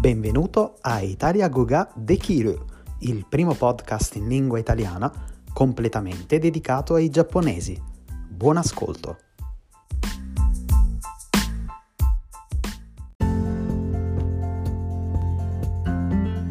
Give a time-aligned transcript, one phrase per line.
[0.00, 2.56] Benvenuto a Italia Goga Dekiru,
[3.00, 5.12] il primo podcast in lingua italiana
[5.52, 7.76] completamente dedicato ai giapponesi.
[8.28, 9.18] Buon ascolto!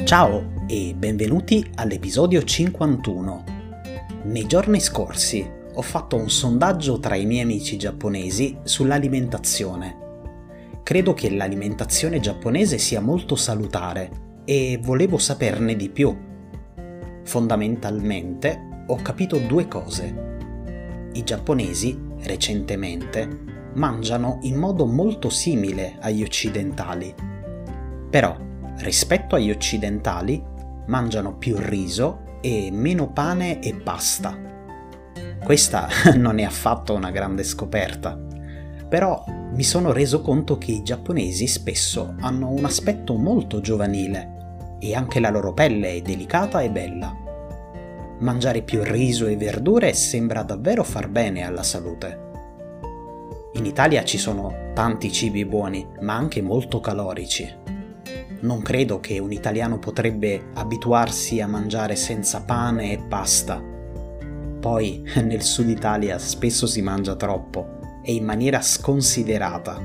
[0.04, 3.43] Ciao e benvenuti all'episodio 51.
[4.23, 10.06] Nei giorni scorsi ho fatto un sondaggio tra i miei amici giapponesi sull'alimentazione
[10.88, 16.18] Credo che l'alimentazione giapponese sia molto salutare e volevo saperne di più.
[17.26, 21.10] Fondamentalmente ho capito due cose.
[21.12, 23.27] I giapponesi, recentemente,
[23.73, 27.13] mangiano in modo molto simile agli occidentali.
[28.10, 28.38] Però,
[28.77, 30.41] rispetto agli occidentali,
[30.85, 34.40] mangiano più riso e meno pane e pasta.
[35.44, 38.18] Questa non è affatto una grande scoperta,
[38.88, 39.22] però
[39.57, 45.20] mi sono reso conto che i giapponesi spesso hanno un aspetto molto giovanile e anche
[45.20, 47.12] la loro pelle è delicata e bella.
[48.20, 52.26] Mangiare più riso e verdure sembra davvero far bene alla salute.
[53.54, 57.51] In Italia ci sono tanti cibi buoni, ma anche molto calorici.
[58.41, 63.60] Non credo che un italiano potrebbe abituarsi a mangiare senza pane e pasta.
[64.59, 67.78] Poi nel sud Italia spesso si mangia troppo
[68.08, 69.81] e in maniera sconsiderata.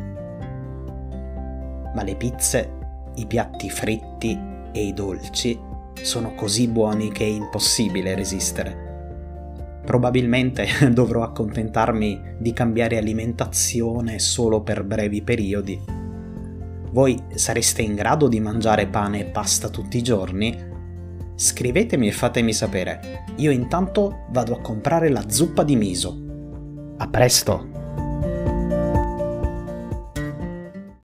[1.92, 2.78] Ma le pizze,
[3.17, 4.39] i piatti fritti
[4.70, 5.59] e i dolci
[6.01, 9.81] sono così buoni che è impossibile resistere.
[9.84, 15.81] Probabilmente dovrò accontentarmi di cambiare alimentazione solo per brevi periodi.
[16.93, 20.70] Voi sareste in grado di mangiare pane e pasta tutti i giorni?
[21.34, 23.25] Scrivetemi e fatemi sapere.
[23.39, 26.95] Io intanto vado a comprare la zuppa di miso.
[26.98, 27.72] A presto!